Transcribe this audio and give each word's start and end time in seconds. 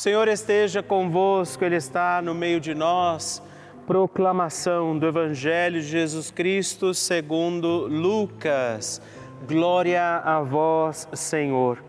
Senhor 0.00 0.28
esteja 0.28 0.82
convosco, 0.82 1.62
Ele 1.62 1.76
está 1.76 2.22
no 2.22 2.34
meio 2.34 2.58
de 2.58 2.74
nós. 2.74 3.42
Proclamação 3.86 4.98
do 4.98 5.06
Evangelho 5.06 5.78
de 5.78 5.86
Jesus 5.86 6.30
Cristo 6.30 6.94
segundo 6.94 7.86
Lucas. 7.86 9.02
Glória 9.46 10.22
a 10.24 10.40
vós, 10.40 11.06
Senhor. 11.12 11.84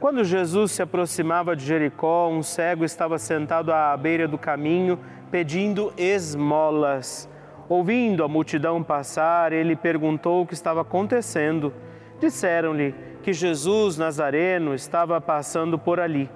Quando 0.00 0.24
Jesus 0.24 0.72
se 0.72 0.82
aproximava 0.82 1.54
de 1.54 1.64
Jericó, 1.64 2.28
um 2.28 2.42
cego 2.42 2.84
estava 2.84 3.16
sentado 3.16 3.72
à 3.72 3.96
beira 3.96 4.26
do 4.26 4.36
caminho 4.36 4.98
pedindo 5.30 5.92
esmolas. 5.96 7.28
Ouvindo 7.68 8.24
a 8.24 8.28
multidão 8.28 8.82
passar, 8.82 9.52
ele 9.52 9.76
perguntou 9.76 10.42
o 10.42 10.46
que 10.48 10.54
estava 10.54 10.80
acontecendo. 10.80 11.72
Disseram-lhe 12.18 12.92
que 13.22 13.32
Jesus 13.32 13.96
Nazareno 13.96 14.74
estava 14.74 15.20
passando 15.20 15.78
por 15.78 16.00
ali. 16.00 16.28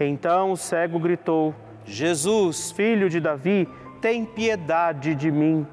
Então 0.00 0.52
o 0.52 0.56
cego 0.56 0.98
gritou: 0.98 1.54
Jesus, 1.84 2.70
filho 2.70 3.08
de 3.08 3.20
Davi, 3.20 3.68
tem 4.00 4.24
piedade 4.24 5.14
de 5.14 5.30
mim. 5.30 5.66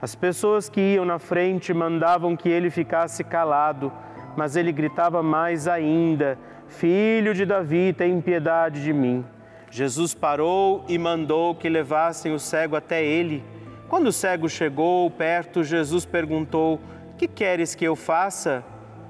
As 0.00 0.14
pessoas 0.14 0.68
que 0.68 0.80
iam 0.80 1.04
na 1.04 1.18
frente 1.18 1.72
mandavam 1.72 2.36
que 2.36 2.48
ele 2.48 2.70
ficasse 2.70 3.22
calado, 3.22 3.92
mas 4.36 4.56
ele 4.56 4.72
gritava 4.72 5.22
mais 5.22 5.68
ainda: 5.68 6.38
Filho 6.68 7.34
de 7.34 7.44
Davi, 7.44 7.92
tem 7.92 8.20
piedade 8.20 8.82
de 8.82 8.92
mim. 8.92 9.24
Jesus 9.70 10.14
parou 10.14 10.84
e 10.88 10.98
mandou 10.98 11.54
que 11.54 11.68
levassem 11.68 12.34
o 12.34 12.38
cego 12.38 12.76
até 12.76 13.04
ele. 13.04 13.42
Quando 13.88 14.08
o 14.08 14.12
cego 14.12 14.48
chegou 14.48 15.10
perto, 15.10 15.62
Jesus 15.62 16.04
perguntou: 16.04 16.80
Que 17.16 17.28
queres 17.28 17.74
que 17.74 17.84
eu 17.84 17.94
faça 17.94 18.64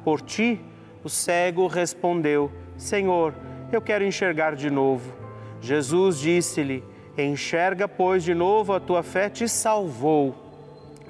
por 0.04 0.20
ti? 0.20 0.60
O 1.04 1.08
cego 1.08 1.66
respondeu: 1.66 2.50
Senhor, 2.76 3.34
eu 3.76 3.82
quero 3.82 4.04
enxergar 4.04 4.54
de 4.54 4.70
novo. 4.70 5.12
Jesus 5.60 6.18
disse-lhe: 6.18 6.84
Enxerga, 7.16 7.86
pois, 7.86 8.24
de 8.24 8.34
novo, 8.34 8.72
a 8.72 8.80
tua 8.80 9.02
fé 9.02 9.28
te 9.28 9.48
salvou. 9.48 10.34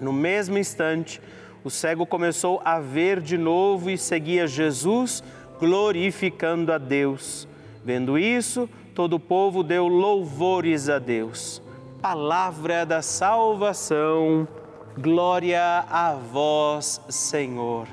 No 0.00 0.12
mesmo 0.12 0.58
instante, 0.58 1.20
o 1.64 1.70
cego 1.70 2.04
começou 2.04 2.60
a 2.64 2.80
ver 2.80 3.20
de 3.20 3.38
novo 3.38 3.88
e 3.88 3.96
seguia 3.96 4.46
Jesus, 4.46 5.22
glorificando 5.60 6.72
a 6.72 6.78
Deus. 6.78 7.46
Vendo 7.84 8.18
isso, 8.18 8.68
todo 8.94 9.14
o 9.14 9.20
povo 9.20 9.62
deu 9.62 9.86
louvores 9.86 10.88
a 10.88 10.98
Deus. 10.98 11.62
Palavra 12.00 12.84
da 12.84 13.00
salvação, 13.00 14.46
glória 14.98 15.84
a 15.88 16.14
vós, 16.14 17.00
Senhor. 17.08 17.86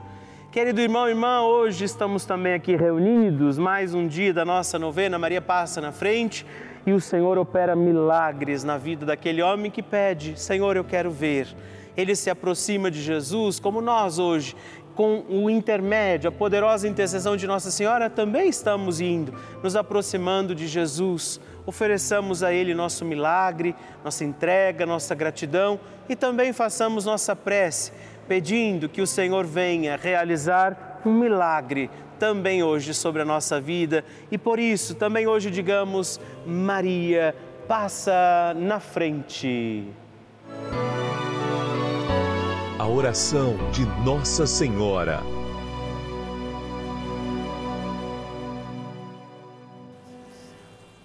Querido 0.52 0.82
irmão 0.82 1.08
e 1.08 1.12
irmã, 1.12 1.42
hoje 1.42 1.86
estamos 1.86 2.26
também 2.26 2.56
aqui 2.56 2.76
reunidos, 2.76 3.60
mais 3.60 3.94
um 3.94 4.08
dia 4.08 4.34
da 4.34 4.44
nossa 4.44 4.80
novena, 4.80 5.20
Maria 5.20 5.40
passa 5.40 5.80
na 5.80 5.92
frente 5.92 6.44
e 6.88 6.92
o 6.92 7.00
Senhor 7.00 7.38
opera 7.38 7.76
milagres 7.76 8.64
na 8.64 8.76
vida 8.76 9.06
daquele 9.06 9.44
homem 9.44 9.70
que 9.70 9.84
pede: 9.84 10.40
Senhor, 10.40 10.76
eu 10.76 10.84
quero 10.84 11.12
ver. 11.12 11.56
Ele 11.96 12.16
se 12.16 12.32
aproxima 12.32 12.90
de 12.90 13.00
Jesus, 13.00 13.60
como 13.60 13.80
nós 13.80 14.18
hoje, 14.18 14.56
com 14.96 15.24
o 15.30 15.52
intermédio, 15.52 16.30
a 16.30 16.32
poderosa 16.32 16.88
intercessão 16.88 17.38
de 17.38 17.46
Nossa 17.46 17.70
Senhora, 17.70 18.10
também 18.10 18.50
estamos 18.50 19.00
indo, 19.00 19.36
nos 19.62 19.76
aproximando 19.76 20.56
de 20.56 20.68
Jesus. 20.68 21.40
Ofereçamos 21.64 22.42
a 22.42 22.52
Ele 22.52 22.74
nosso 22.74 23.06
milagre, 23.06 23.76
nossa 24.04 24.26
entrega, 24.26 24.84
nossa 24.84 25.14
gratidão 25.14 25.80
e 26.10 26.16
também 26.16 26.52
façamos 26.54 27.06
nossa 27.06 27.36
prece 27.36 27.92
pedindo 28.30 28.88
que 28.88 29.02
o 29.02 29.08
Senhor 29.08 29.44
venha 29.44 29.98
realizar 29.98 31.02
um 31.04 31.12
milagre 31.12 31.90
também 32.20 32.62
hoje 32.62 32.94
sobre 32.94 33.24
a 33.24 33.26
nossa 33.26 33.60
vida 33.60 34.06
e 34.32 34.38
por 34.38 34.60
isso 34.60 34.94
também 34.94 35.26
hoje 35.26 35.50
digamos: 35.50 36.22
Maria, 36.46 37.36
passa 37.68 38.54
na 38.56 38.80
frente. 38.80 39.84
A 42.78 42.88
oração 42.88 43.58
de 43.72 43.86
Nossa 44.06 44.46
Senhora. 44.46 45.39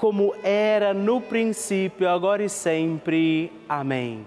como 0.00 0.34
era 0.42 0.94
no 0.94 1.20
princípio, 1.20 2.08
agora 2.08 2.42
e 2.42 2.48
sempre. 2.48 3.52
Amém. 3.68 4.24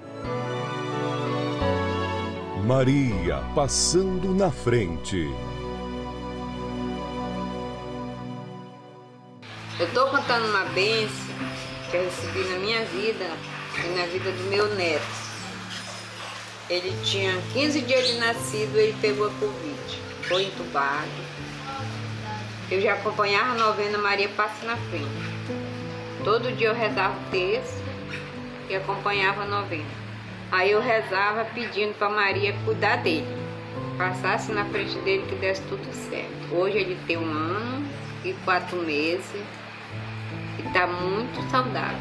Maria 2.63 3.44
passando 3.56 4.36
na 4.36 4.51
frente. 4.51 5.27
Eu 9.80 9.88
estou 9.88 10.10
contando 10.10 10.46
uma 10.46 10.65
bênção 10.75 11.34
que 11.89 11.98
eu 11.98 12.03
recebi 12.03 12.44
na 12.51 12.60
minha 12.60 12.86
vida 12.86 13.25
e 13.84 13.98
na 13.98 14.06
vida 14.06 14.32
do 14.32 14.44
meu 14.51 14.75
neto. 14.75 15.01
Ele 16.70 16.94
tinha 17.03 17.42
15 17.51 17.82
dias 17.82 18.08
de 18.10 18.20
nascido 18.20 18.75
e 18.75 18.80
ele 18.80 18.98
pegou 19.01 19.25
a 19.25 19.32
Covid. 19.32 20.01
Foi 20.27 20.44
entubado. 20.44 21.10
Eu 22.70 22.80
já 22.80 22.94
acompanhava 22.94 23.53
a 23.53 23.56
novena 23.56 23.98
Maria 23.98 24.30
Passa 24.30 24.68
na 24.68 24.77
Frente. 24.77 25.62
Todo 26.24 26.56
dia 26.56 26.68
eu 26.70 26.75
rezava 26.75 27.15
o 27.18 27.32
texto 27.32 27.84
e 28.70 28.75
acompanhava 28.75 29.44
a 29.44 29.46
novena. 29.46 29.84
Aí 30.51 30.72
eu 30.72 30.80
rezava 30.80 31.44
pedindo 31.46 31.94
para 31.98 32.10
Maria 32.10 32.56
cuidar 32.63 32.98
dele, 32.98 33.27
passasse 33.98 34.51
na 34.51 34.63
frente 34.65 34.98
dele 35.00 35.25
que 35.27 35.36
desse 35.36 35.62
tudo 35.63 35.86
certo. 36.10 36.56
Hoje 36.56 36.77
ele 36.77 36.98
tem 37.08 37.18
um 37.18 37.30
ano 37.30 37.86
e 38.24 38.34
quatro 38.46 38.77
meses 38.77 39.25
e 40.60 40.65
está 40.65 40.88
muito 40.88 41.42
saudável. 41.50 41.98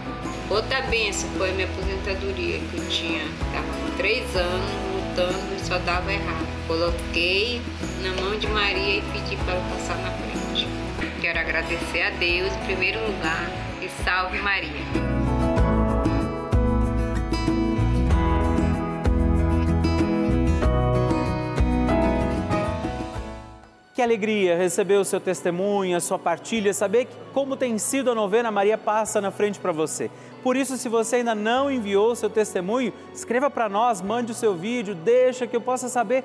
Outra 0.49 0.83
benção 0.83 1.29
foi 1.31 1.51
a 1.51 1.53
minha 1.55 1.67
aposentadoria, 1.67 2.59
que 2.59 2.77
eu 2.77 2.89
tinha, 2.89 3.25
estava 3.25 3.67
com 3.67 3.97
três 3.97 4.37
anos 4.37 4.71
lutando 4.95 5.55
e 5.57 5.61
só 5.67 5.79
dava 5.79 6.13
errado. 6.13 6.47
Coloquei 6.69 7.61
na 8.03 8.23
mão 8.23 8.39
de 8.39 8.47
Maria 8.47 8.99
e 8.99 9.03
pedi 9.13 9.37
para 9.37 9.55
ela 9.55 9.69
passar 9.71 9.97
na 9.97 10.11
frente. 10.11 10.82
Quero 11.21 11.39
agradecer 11.39 12.03
a 12.03 12.11
Deus 12.11 12.53
em 12.53 12.65
primeiro 12.67 13.01
lugar 13.07 13.49
e 13.81 13.89
salve 14.05 14.39
Maria. 14.39 15.13
Que 23.95 24.01
alegria 24.01 24.57
receber 24.57 24.97
o 24.97 25.05
seu 25.05 25.21
testemunho, 25.21 25.97
a 25.97 26.01
sua 26.01 26.19
partilha, 26.19 26.73
saber 26.73 27.07
como 27.33 27.57
tem 27.57 27.77
sido 27.79 28.11
a 28.11 28.15
novena 28.15 28.51
Maria 28.51 28.79
Passa 28.79 29.21
na 29.21 29.31
frente 29.31 29.61
para 29.61 29.71
você. 29.71 30.11
Por 30.43 30.57
isso, 30.57 30.77
se 30.77 30.89
você 30.89 31.17
ainda 31.17 31.35
não 31.35 31.71
enviou 31.71 32.13
o 32.13 32.17
seu 32.17 32.29
testemunho, 32.29 32.93
escreva 33.15 33.49
para 33.49 33.69
nós, 33.69 34.01
mande 34.01 34.33
o 34.33 34.35
seu 34.35 34.55
vídeo, 34.55 34.95
deixa 34.95 35.47
que 35.47 35.55
eu 35.55 35.61
possa 35.61 35.89
saber 35.89 36.25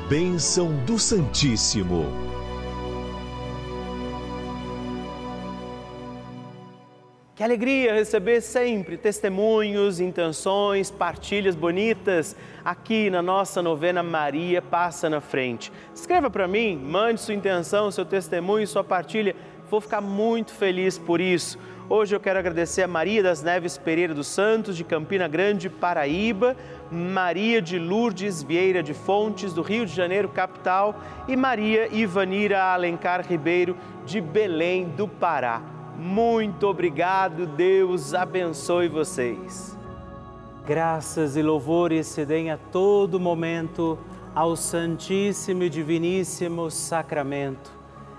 Bênção 0.09 0.75
do 0.87 0.97
Santíssimo. 0.97 2.03
Que 7.35 7.43
alegria 7.43 7.93
receber 7.93 8.41
sempre 8.41 8.97
testemunhos, 8.97 9.99
intenções, 9.99 10.89
partilhas 10.89 11.55
bonitas 11.55 12.35
aqui 12.65 13.11
na 13.11 13.21
nossa 13.21 13.61
novena 13.61 14.01
Maria 14.01 14.63
Passa 14.63 15.11
na 15.11 15.21
Frente. 15.21 15.71
Escreva 15.93 16.27
para 16.27 16.47
mim, 16.47 16.75
mande 16.75 17.21
sua 17.21 17.35
intenção, 17.35 17.91
seu 17.91 18.03
testemunho, 18.03 18.65
sua 18.65 18.83
partilha. 18.83 19.35
Vou 19.69 19.79
ficar 19.79 20.01
muito 20.01 20.51
feliz 20.51 20.97
por 20.97 21.21
isso. 21.21 21.59
Hoje 21.87 22.15
eu 22.15 22.19
quero 22.19 22.39
agradecer 22.39 22.81
a 22.81 22.87
Maria 22.87 23.21
das 23.21 23.43
Neves 23.43 23.77
Pereira 23.77 24.15
dos 24.15 24.25
Santos, 24.25 24.75
de 24.75 24.83
Campina 24.83 25.27
Grande, 25.27 25.69
Paraíba, 25.69 26.55
Maria 26.91 27.61
de 27.61 27.77
Lourdes 27.77 28.41
Vieira 28.41 28.81
de 28.81 28.95
Fontes, 28.95 29.53
do 29.53 29.61
Rio 29.61 29.85
de 29.85 29.93
Janeiro, 29.93 30.27
capital, 30.29 30.99
e 31.27 31.35
Maria 31.35 31.87
Ivanira 31.93 32.63
Alencar 32.63 33.25
Ribeiro, 33.27 33.77
de 34.05 34.19
Belém 34.19 34.89
do 34.89 35.07
Pará. 35.07 35.61
Muito 35.95 36.65
obrigado, 36.65 37.45
Deus 37.45 38.13
abençoe 38.15 38.87
vocês. 38.87 39.77
Graças 40.65 41.35
e 41.35 41.43
louvores 41.43 42.07
se 42.07 42.25
deem 42.25 42.49
a 42.49 42.57
todo 42.57 43.19
momento 43.19 43.99
ao 44.33 44.55
Santíssimo 44.55 45.63
e 45.63 45.69
Diviníssimo 45.69 46.71
Sacramento. 46.71 47.78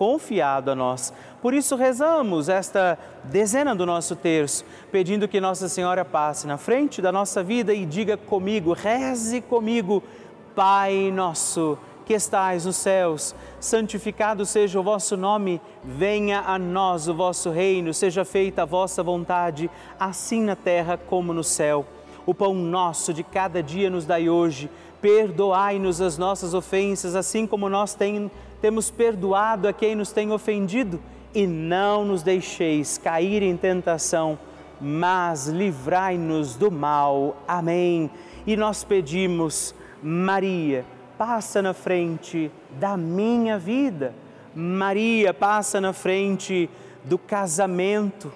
confiado 0.00 0.70
a 0.70 0.74
nós. 0.74 1.12
Por 1.42 1.52
isso 1.52 1.76
rezamos 1.76 2.48
esta 2.48 2.98
dezena 3.24 3.74
do 3.74 3.84
nosso 3.84 4.16
terço, 4.16 4.64
pedindo 4.90 5.28
que 5.28 5.42
Nossa 5.42 5.68
Senhora 5.68 6.06
passe 6.06 6.46
na 6.46 6.56
frente 6.56 7.02
da 7.02 7.12
nossa 7.12 7.42
vida 7.42 7.74
e 7.74 7.84
diga 7.84 8.16
comigo, 8.16 8.72
reze 8.72 9.42
comigo, 9.42 10.02
Pai 10.56 11.10
nosso 11.12 11.76
que 12.06 12.14
estais 12.14 12.64
nos 12.64 12.76
céus, 12.76 13.34
santificado 13.60 14.46
seja 14.46 14.80
o 14.80 14.82
vosso 14.82 15.18
nome, 15.18 15.60
venha 15.84 16.40
a 16.46 16.58
nós 16.58 17.06
o 17.06 17.14
vosso 17.14 17.50
reino, 17.50 17.92
seja 17.92 18.24
feita 18.24 18.62
a 18.62 18.64
vossa 18.64 19.02
vontade, 19.02 19.70
assim 19.98 20.42
na 20.42 20.56
terra 20.56 20.96
como 20.96 21.34
no 21.34 21.44
céu. 21.44 21.84
O 22.24 22.32
pão 22.32 22.54
nosso 22.54 23.12
de 23.12 23.22
cada 23.22 23.62
dia 23.62 23.90
nos 23.90 24.06
dai 24.06 24.30
hoje, 24.30 24.70
perdoai-nos 25.00 26.00
as 26.00 26.16
nossas 26.16 26.54
ofensas, 26.54 27.14
assim 27.14 27.46
como 27.46 27.68
nós 27.68 27.94
tem, 27.94 28.30
temos 28.60 28.90
perdoado 28.90 29.66
a 29.66 29.72
quem 29.72 29.94
nos 29.94 30.12
tem 30.12 30.30
ofendido, 30.32 31.00
e 31.34 31.46
não 31.46 32.04
nos 32.04 32.22
deixeis 32.22 32.98
cair 32.98 33.42
em 33.42 33.56
tentação, 33.56 34.38
mas 34.80 35.46
livrai-nos 35.46 36.56
do 36.56 36.70
mal. 36.70 37.36
Amém. 37.46 38.10
E 38.46 38.56
nós 38.56 38.82
pedimos, 38.82 39.74
Maria, 40.02 40.84
passa 41.16 41.62
na 41.62 41.72
frente 41.72 42.50
da 42.78 42.96
minha 42.96 43.58
vida. 43.58 44.14
Maria 44.54 45.32
passa 45.32 45.80
na 45.80 45.92
frente 45.92 46.68
do 47.04 47.18
casamento. 47.18 48.32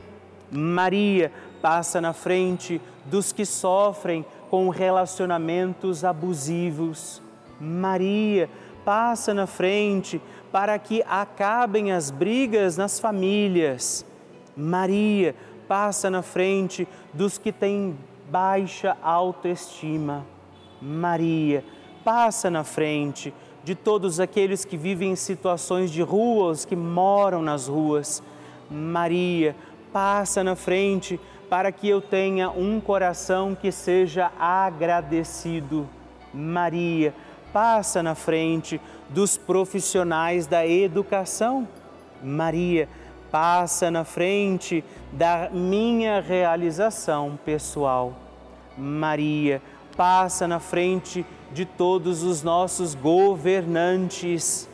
Maria 0.51 1.33
passa 1.61 2.01
na 2.01 2.13
frente 2.13 2.81
dos 3.07 3.33
que 3.33 3.45
sofrem 3.45 4.25
com 4.51 4.69
relacionamentos 4.69 6.05
abusivos. 6.05 7.21
Maria 7.61 8.49
passa 8.85 9.33
na 9.33 9.47
frente 9.47 10.20
para 10.53 10.79
que 10.79 11.03
acabem 11.09 11.92
as 11.92 12.11
brigas 12.11 12.77
nas 12.77 13.01
famílias. 13.01 14.05
Maria 14.57 15.35
passa 15.66 16.11
na 16.11 16.23
frente 16.23 16.87
dos 17.12 17.38
que 17.38 17.51
têm 17.51 17.97
baixa 18.31 18.97
autoestima. 19.03 20.25
Maria 20.81 21.64
passa 22.05 22.51
na 22.51 22.62
frente 22.62 23.33
de 23.64 23.75
todos 23.75 24.20
aqueles 24.20 24.64
que 24.64 24.77
vivem 24.77 25.12
em 25.12 25.16
situações 25.16 25.90
de 25.90 26.03
ruas, 26.03 26.64
que 26.64 26.77
moram 26.77 27.40
nas 27.40 27.66
ruas. 27.66 28.23
Maria, 28.70 29.57
passa 29.92 30.44
na 30.44 30.55
frente 30.55 31.18
para 31.49 31.70
que 31.70 31.88
eu 31.88 32.01
tenha 32.01 32.51
um 32.51 32.81
coração 32.81 33.55
que 33.55 33.70
seja 33.70 34.31
agradecido. 34.38 35.88
Maria, 36.33 37.14
passa 37.55 38.03
na 38.03 38.17
frente 38.17 38.81
dos 39.09 39.37
profissionais 39.37 40.45
da 40.45 40.67
educação. 40.67 41.69
Maria, 42.21 42.88
passa 43.31 43.93
na 43.93 44.03
frente 44.03 44.85
da 45.12 45.49
minha 45.53 46.21
realização 46.21 47.38
pessoal. 47.45 48.12
Maria, 48.77 49.62
passa 49.97 50.49
na 50.49 50.59
frente 50.59 51.25
de 51.53 51.64
todos 51.64 52.25
os 52.25 52.43
nossos 52.43 52.97
governantes. 52.97 54.69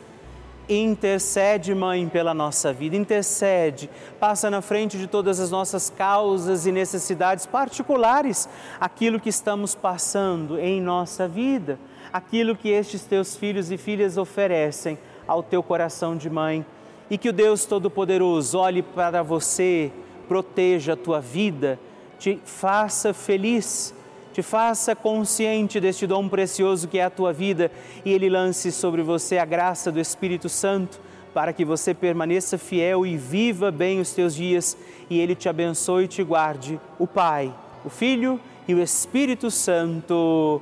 Intercede, 0.67 1.75
Mãe, 1.75 2.09
pela 2.09 2.33
nossa 2.33 2.73
vida, 2.73 2.95
intercede, 2.95 3.89
passa 4.19 4.49
na 4.49 4.61
frente 4.61 4.97
de 4.97 5.05
todas 5.05 5.39
as 5.39 5.51
nossas 5.51 5.89
causas 5.89 6.65
e 6.65 6.71
necessidades 6.71 7.45
particulares, 7.45 8.49
aquilo 8.79 9.19
que 9.19 9.29
estamos 9.29 9.75
passando 9.75 10.57
em 10.57 10.81
nossa 10.81 11.27
vida, 11.27 11.77
aquilo 12.11 12.55
que 12.55 12.69
estes 12.69 13.03
teus 13.03 13.35
filhos 13.35 13.71
e 13.71 13.77
filhas 13.77 14.17
oferecem 14.17 14.97
ao 15.27 15.41
teu 15.41 15.61
coração 15.61 16.15
de 16.15 16.29
mãe. 16.29 16.65
E 17.09 17.17
que 17.17 17.29
o 17.29 17.33
Deus 17.33 17.65
Todo-Poderoso 17.65 18.57
olhe 18.57 18.81
para 18.81 19.21
você, 19.21 19.91
proteja 20.27 20.93
a 20.93 20.97
tua 20.97 21.19
vida, 21.19 21.79
te 22.17 22.39
faça 22.45 23.13
feliz 23.13 23.93
te 24.33 24.41
faça 24.41 24.95
consciente 24.95 25.79
deste 25.79 26.07
dom 26.07 26.29
precioso 26.29 26.87
que 26.87 26.97
é 26.97 27.03
a 27.03 27.09
tua 27.09 27.33
vida 27.33 27.69
e 28.05 28.13
ele 28.13 28.29
lance 28.29 28.71
sobre 28.71 29.01
você 29.01 29.37
a 29.37 29.43
graça 29.43 29.91
do 29.91 29.99
Espírito 29.99 30.47
Santo 30.47 31.01
para 31.33 31.51
que 31.51 31.65
você 31.65 31.93
permaneça 31.93 32.57
fiel 32.57 33.05
e 33.05 33.17
viva 33.17 33.71
bem 33.71 33.99
os 33.99 34.13
teus 34.13 34.33
dias 34.33 34.77
e 35.09 35.19
ele 35.19 35.35
te 35.35 35.49
abençoe 35.49 36.05
e 36.05 36.07
te 36.07 36.23
guarde, 36.23 36.79
o 36.97 37.07
Pai, 37.07 37.53
o 37.83 37.89
Filho 37.89 38.39
e 38.67 38.73
o 38.73 38.81
Espírito 38.81 39.51
Santo. 39.51 40.61